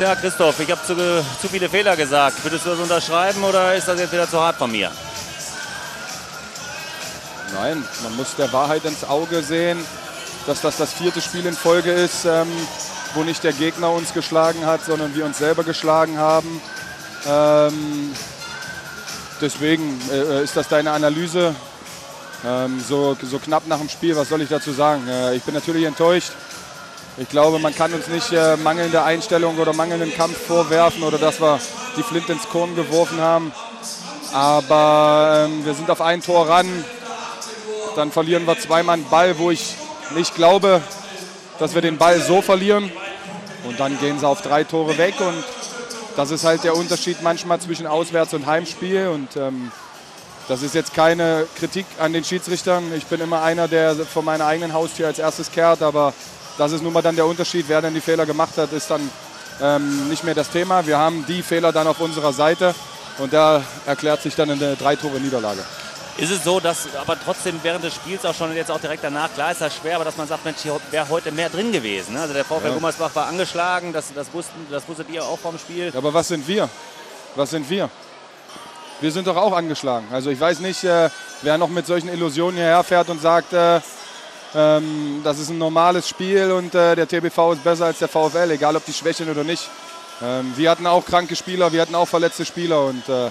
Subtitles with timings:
[0.00, 2.44] Ja, Christoph, ich habe zu, zu viele Fehler gesagt.
[2.44, 4.92] Würdest du das unterschreiben oder ist das jetzt wieder zu hart von mir?
[7.52, 9.84] Nein, man muss der Wahrheit ins Auge sehen,
[10.46, 12.46] dass das das vierte Spiel in Folge ist, ähm,
[13.14, 16.62] wo nicht der Gegner uns geschlagen hat, sondern wir uns selber geschlagen haben.
[17.26, 18.14] Ähm,
[19.40, 21.56] deswegen äh, ist das deine Analyse.
[22.46, 25.08] Ähm, so, so knapp nach dem Spiel, was soll ich dazu sagen?
[25.08, 26.30] Äh, ich bin natürlich enttäuscht.
[27.20, 31.40] Ich glaube, man kann uns nicht äh, mangelnde Einstellung oder mangelnden Kampf vorwerfen oder dass
[31.40, 31.58] wir
[31.96, 33.52] die Flint ins Korn geworfen haben.
[34.32, 36.84] Aber ähm, wir sind auf ein Tor ran.
[37.96, 39.74] Dann verlieren wir zweimal einen Ball, wo ich
[40.14, 40.80] nicht glaube,
[41.58, 42.92] dass wir den Ball so verlieren.
[43.64, 45.14] Und dann gehen sie auf drei Tore weg.
[45.18, 45.42] Und
[46.16, 49.08] das ist halt der Unterschied manchmal zwischen Auswärts- und Heimspiel.
[49.08, 49.72] Und ähm,
[50.46, 52.92] das ist jetzt keine Kritik an den Schiedsrichtern.
[52.96, 55.82] Ich bin immer einer, der vor meiner eigenen Haustür als erstes kehrt.
[55.82, 56.14] Aber
[56.58, 57.64] das ist nun mal dann der Unterschied.
[57.68, 59.08] Wer dann die Fehler gemacht hat, ist dann
[59.62, 60.86] ähm, nicht mehr das Thema.
[60.86, 62.74] Wir haben die Fehler dann auf unserer Seite.
[63.18, 65.64] Und da erklärt sich dann eine Drei-Tore-Niederlage.
[66.18, 69.32] Ist es so, dass aber trotzdem während des Spiels auch schon jetzt auch direkt danach,
[69.34, 72.14] klar ist das schwer, aber dass man sagt, Mensch, hier wäre heute mehr drin gewesen.
[72.14, 72.20] ne?
[72.22, 72.74] Also der VfL Ja.
[72.74, 75.92] Gummersbach war angeschlagen, das, das, wussten, das wusstet ihr auch vom Spiel.
[75.96, 76.68] Aber was sind wir?
[77.36, 77.88] Was sind wir?
[79.00, 80.06] Wir sind doch auch angeschlagen.
[80.12, 81.08] Also ich weiß nicht, äh,
[81.42, 83.80] wer noch mit solchen Illusionen hierher fährt und sagt, äh,
[84.54, 88.50] ähm, das ist ein normales Spiel und äh, der TBV ist besser als der VfL,
[88.50, 89.68] egal ob die schwächeln oder nicht.
[90.22, 93.30] Ähm, wir hatten auch kranke Spieler, wir hatten auch verletzte Spieler und äh,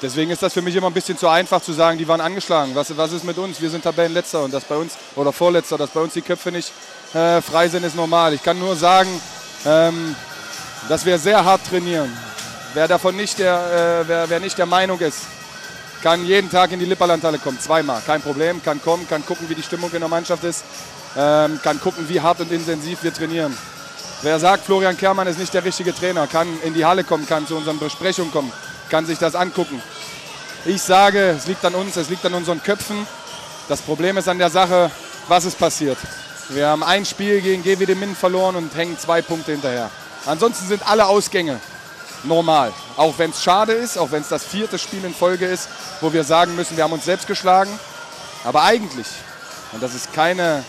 [0.00, 2.74] deswegen ist das für mich immer ein bisschen zu einfach zu sagen, die waren angeschlagen.
[2.74, 3.60] Was, was ist mit uns?
[3.60, 6.72] Wir sind Tabellenletzter und das bei uns, oder Vorletzter, dass bei uns die Köpfe nicht
[7.14, 8.32] äh, frei sind, ist normal.
[8.32, 9.20] Ich kann nur sagen,
[9.66, 10.14] ähm,
[10.88, 12.16] dass wir sehr hart trainieren.
[12.74, 15.22] Wer davon nicht der, äh, wer, wer nicht der Meinung ist,
[16.04, 19.54] kann jeden Tag in die Lipperlandhalle kommen, zweimal, kein Problem, kann kommen, kann gucken, wie
[19.54, 20.62] die Stimmung in der Mannschaft ist,
[21.16, 23.56] ähm, kann gucken, wie hart und intensiv wir trainieren.
[24.20, 27.46] Wer sagt, Florian Kermann ist nicht der richtige Trainer, kann in die Halle kommen, kann
[27.46, 28.52] zu unseren Besprechungen kommen,
[28.90, 29.82] kann sich das angucken.
[30.66, 33.06] Ich sage, es liegt an uns, es liegt an unseren Köpfen.
[33.68, 34.90] Das Problem ist an der Sache,
[35.26, 35.96] was ist passiert.
[36.50, 39.90] Wir haben ein Spiel gegen GWD Minden verloren und hängen zwei Punkte hinterher.
[40.26, 41.60] Ansonsten sind alle Ausgänge
[42.26, 42.72] normal.
[42.96, 45.68] Auch wenn es schade ist, auch wenn es das vierte Spiel in Folge ist,
[46.00, 47.70] wo wir sagen müssen, wir haben uns selbst geschlagen.
[48.44, 49.06] Aber eigentlich,
[49.72, 50.64] und das ist keine,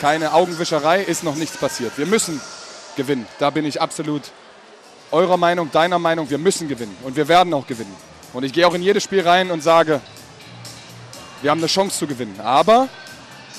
[0.00, 1.96] keine Augenwischerei, ist noch nichts passiert.
[1.96, 2.40] Wir müssen
[2.96, 3.26] gewinnen.
[3.38, 4.22] Da bin ich absolut
[5.10, 6.28] eurer Meinung, deiner Meinung.
[6.30, 7.94] Wir müssen gewinnen und wir werden auch gewinnen.
[8.32, 10.00] Und ich gehe auch in jedes Spiel rein und sage,
[11.40, 12.40] wir haben eine Chance zu gewinnen.
[12.40, 12.88] Aber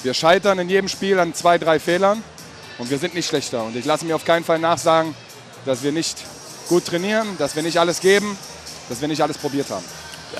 [0.03, 2.23] wir scheitern in jedem Spiel an zwei, drei Fehlern
[2.77, 3.63] und wir sind nicht schlechter.
[3.63, 5.15] Und ich lasse mir auf keinen Fall nachsagen,
[5.65, 6.17] dass wir nicht
[6.69, 8.37] gut trainieren, dass wir nicht alles geben,
[8.87, 9.83] dass wir nicht alles probiert haben.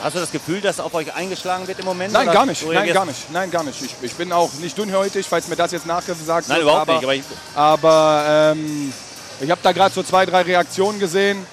[0.02, 2.14] Hast du das Gefühl, dass auf euch eingeschlagen wird im Moment?
[2.14, 2.66] Nein, gar nicht.
[2.66, 3.32] Nein, gar nicht.
[3.32, 3.82] Nein, gar nicht.
[3.82, 6.64] Ich, ich bin auch nicht dünnhäutig, falls mir das jetzt nachgesagt Nein, wird.
[6.64, 7.04] überhaupt aber, nicht.
[7.04, 7.24] Aber ich,
[7.56, 8.94] Aber ähm,
[9.42, 11.46] ich habe da gerade so zwei, drei Reaktionen gesehen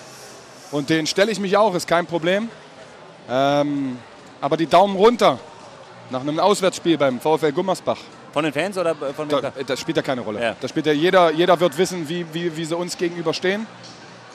[0.71, 2.51] und denen stelle ich mich auch, ist kein Problem.
[3.29, 3.99] Ähm,
[4.41, 5.39] aber die Daumen runter
[6.11, 7.99] nach einem Auswärtsspiel beim VfL Gummersbach,
[8.33, 10.43] von den Fans oder von da, das spielt ja keine Rolle.
[10.43, 10.57] Ja.
[10.61, 13.67] Das spielt ja jeder, jeder wird wissen, wie, wie, wie sie uns gegenüberstehen.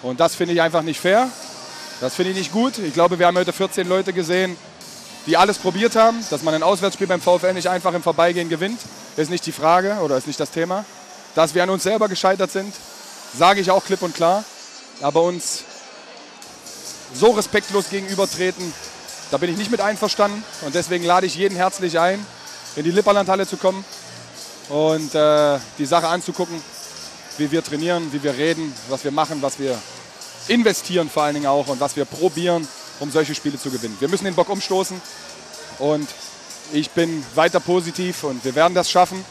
[0.01, 1.29] Und das finde ich einfach nicht fair.
[1.99, 2.77] Das finde ich nicht gut.
[2.79, 4.57] Ich glaube, wir haben heute 14 Leute gesehen,
[5.27, 6.17] die alles probiert haben.
[6.29, 8.79] Dass man ein Auswärtsspiel beim VfL nicht einfach im Vorbeigehen gewinnt,
[9.17, 10.85] ist nicht die Frage oder ist nicht das Thema.
[11.35, 12.73] Dass wir an uns selber gescheitert sind,
[13.37, 14.43] sage ich auch klipp und klar.
[15.01, 15.63] Aber uns
[17.13, 18.73] so respektlos gegenübertreten,
[19.29, 20.43] da bin ich nicht mit einverstanden.
[20.61, 22.25] Und deswegen lade ich jeden herzlich ein,
[22.75, 23.85] in die Lipperlandhalle zu kommen
[24.69, 26.61] und äh, die Sache anzugucken,
[27.37, 29.77] wie wir trainieren, wie wir reden, was wir machen, was wir
[30.47, 32.67] investieren vor allen Dingen auch und was wir probieren,
[32.99, 33.95] um solche Spiele zu gewinnen.
[33.99, 35.01] Wir müssen den Bock umstoßen
[35.79, 36.07] und
[36.73, 39.23] ich bin weiter positiv und wir werden das schaffen.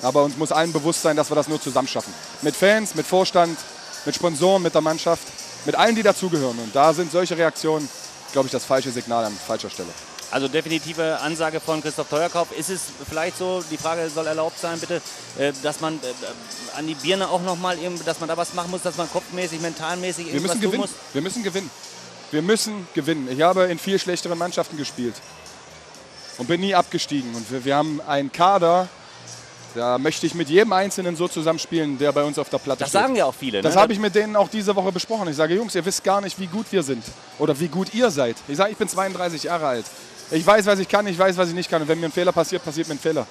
[0.00, 2.12] Aber uns muss allen bewusst sein, dass wir das nur zusammen schaffen.
[2.42, 3.58] Mit Fans, mit Vorstand,
[4.04, 5.26] mit Sponsoren, mit der Mannschaft,
[5.64, 6.58] mit allen, die dazugehören.
[6.58, 7.88] Und da sind solche Reaktionen,
[8.32, 9.88] glaube ich, das falsche Signal an falscher Stelle.
[10.30, 12.48] Also definitive Ansage von Christoph Teuerkauf.
[12.52, 15.00] Ist es vielleicht so, die Frage soll erlaubt sein, bitte,
[15.38, 18.82] äh, dass man äh, an die Birne auch nochmal, dass man da was machen muss,
[18.82, 20.80] dass man kopfmäßig, mentalmäßig Wir irgendwas müssen tun gewinnen.
[20.82, 21.14] muss?
[21.14, 21.70] Wir müssen gewinnen.
[22.30, 23.28] Wir müssen gewinnen.
[23.30, 25.14] Ich habe in viel schlechteren Mannschaften gespielt
[26.36, 27.34] und bin nie abgestiegen.
[27.34, 28.88] Und wir, wir haben einen Kader,
[29.74, 32.90] da möchte ich mit jedem Einzelnen so zusammenspielen, der bei uns auf der Platte Das
[32.90, 33.00] steht.
[33.00, 33.62] sagen ja auch viele.
[33.62, 33.80] Das ne?
[33.80, 35.28] habe ich mit denen auch diese Woche besprochen.
[35.28, 37.02] Ich sage, Jungs, ihr wisst gar nicht, wie gut wir sind
[37.38, 38.36] oder wie gut ihr seid.
[38.46, 39.86] Ich sage, ich bin 32 Jahre alt.
[40.30, 41.82] Ich weiß, was ich kann, ich weiß, was ich nicht kann.
[41.82, 43.26] Und wenn mir ein Fehler passiert, passiert mir ein Fehler.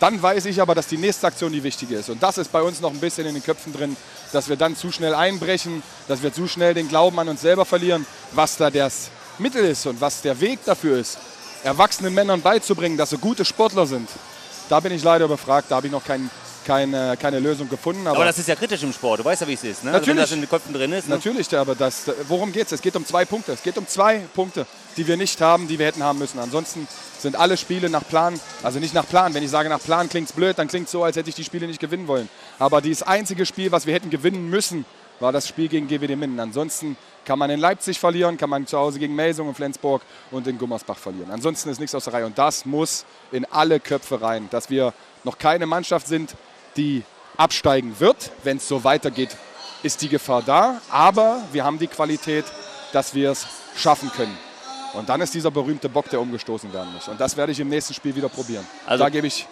[0.00, 2.08] Dann weiß ich aber, dass die nächste Aktion die wichtige ist.
[2.08, 3.96] Und das ist bei uns noch ein bisschen in den Köpfen drin,
[4.32, 7.64] dass wir dann zu schnell einbrechen, dass wir zu schnell den Glauben an uns selber
[7.64, 11.18] verlieren, was da das Mittel ist und was der Weg dafür ist,
[11.64, 14.08] erwachsenen Männern beizubringen, dass sie gute Sportler sind.
[14.68, 16.30] Da bin ich leider überfragt, da habe ich noch kein,
[16.68, 18.06] keine, keine Lösung gefunden.
[18.06, 19.84] Aber, aber, das ist ja kritisch im Sport, du weißt ja, wie es ist.
[19.84, 19.92] Ne?
[19.92, 20.00] Natürlich.
[20.00, 21.08] Also wenn das in den Köpfen drin ist.
[21.08, 21.14] Ne?
[21.14, 22.72] Natürlich, aber das, worum geht es?
[22.72, 23.52] Es geht um zwei Punkte.
[23.52, 24.66] Es geht um zwei Punkte,
[24.98, 26.38] die wir nicht haben, die wir hätten haben müssen.
[26.38, 26.86] Ansonsten
[27.18, 29.32] sind alle Spiele nach Plan, also nicht nach Plan.
[29.32, 31.34] Wenn ich sage nach Plan klingt es blöd, dann klingt es so, als hätte ich
[31.34, 32.28] die Spiele nicht gewinnen wollen.
[32.58, 34.84] Aber dieses einzige Spiel, was wir hätten gewinnen müssen,
[35.20, 36.38] war das Spiel gegen GWD Minden.
[36.38, 40.46] Ansonsten kann man in Leipzig verlieren, kann man zu Hause gegen Melsung und Flensburg und
[40.46, 41.30] in Gummersbach verlieren.
[41.30, 42.26] Ansonsten ist nichts aus der Reihe.
[42.26, 44.92] Und das muss in alle Köpfe rein, dass wir
[45.24, 46.34] noch keine Mannschaft sind,
[46.76, 47.02] die
[47.36, 48.32] absteigen wird.
[48.42, 49.36] Wenn es so weitergeht,
[49.82, 50.80] ist die Gefahr da.
[50.90, 52.44] Aber wir haben die Qualität,
[52.92, 54.36] dass wir es schaffen können.
[54.94, 57.08] Und dann ist dieser berühmte Bock, der umgestoßen werden muss.
[57.08, 58.66] Und das werde ich im nächsten Spiel wieder probieren.
[58.86, 59.46] Also da gebe ich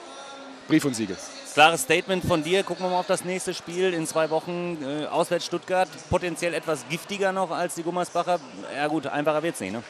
[0.66, 1.16] Brief und Siegel.
[1.54, 2.62] Klares Statement von dir.
[2.64, 4.78] Gucken wir mal auf das nächste Spiel in zwei Wochen.
[4.82, 5.88] Äh, auswärts Stuttgart.
[6.10, 8.40] Potenziell etwas giftiger noch als die Gummersbacher.
[8.74, 9.72] Ja gut, einfacher wird es nicht.
[9.72, 9.82] Ne?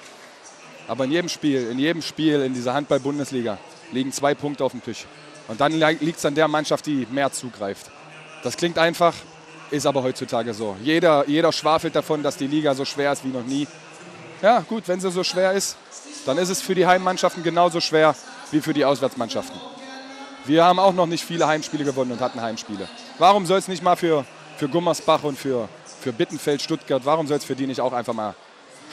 [0.88, 3.58] Aber in jedem Spiel, in jedem Spiel in dieser Handball-Bundesliga
[3.90, 5.06] liegen zwei Punkte auf dem Tisch.
[5.48, 7.90] Und dann liegt es an der Mannschaft, die mehr zugreift.
[8.42, 9.14] Das klingt einfach,
[9.70, 10.76] ist aber heutzutage so.
[10.82, 13.66] Jeder, jeder schwafelt davon, dass die Liga so schwer ist wie noch nie.
[14.42, 15.76] Ja, gut, wenn sie so schwer ist,
[16.26, 18.14] dann ist es für die Heimmannschaften genauso schwer
[18.50, 19.58] wie für die Auswärtsmannschaften.
[20.44, 22.88] Wir haben auch noch nicht viele Heimspiele gewonnen und hatten Heimspiele.
[23.18, 24.24] Warum soll es nicht mal für,
[24.56, 25.68] für Gummersbach und für,
[26.00, 28.34] für Bittenfeld, Stuttgart, warum soll es für die nicht auch einfach mal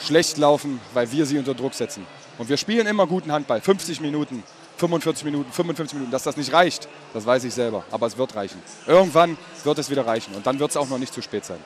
[0.04, 2.06] schlecht laufen, weil wir sie unter Druck setzen?
[2.38, 4.42] Und wir spielen immer guten Handball, 50 Minuten,
[4.76, 6.10] 45 Minuten, 55 Minuten.
[6.10, 7.84] Dass das nicht reicht, das weiß ich selber.
[7.90, 8.60] Aber es wird reichen.
[8.86, 10.34] Irgendwann wird es wieder reichen.
[10.34, 11.58] Und dann wird es auch noch nicht zu spät sein.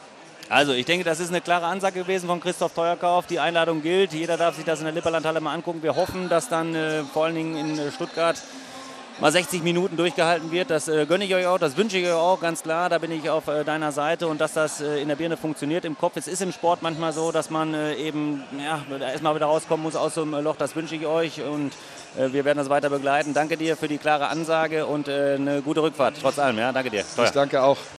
[0.50, 3.26] Also ich denke, das ist eine klare Ansage gewesen von Christoph Teuerkauf.
[3.26, 4.14] Die Einladung gilt.
[4.14, 5.82] Jeder darf sich das in der Lipperlandhalle mal angucken.
[5.82, 8.40] Wir hoffen, dass dann äh, vor allen Dingen in äh, Stuttgart
[9.20, 10.70] mal 60 Minuten durchgehalten wird.
[10.70, 12.88] Das äh, gönne ich euch auch, das wünsche ich euch auch, ganz klar.
[12.88, 15.85] Da bin ich auf äh, deiner Seite und dass das äh, in der Birne funktioniert
[15.85, 16.17] im Kopf.
[16.17, 19.97] Es ist im Sport manchmal so, dass man äh, eben ja, erstmal wieder rauskommen muss
[19.97, 20.56] aus so einem Loch.
[20.56, 21.73] Das wünsche ich euch und
[22.17, 23.35] äh, wir werden das weiter begleiten.
[23.35, 26.59] Danke dir für die klare Ansage und äh, eine gute Rückfahrt, trotz allem.
[26.59, 27.05] Ja, danke dir.
[27.17, 27.26] Teuer.
[27.26, 27.79] Ich danke auch.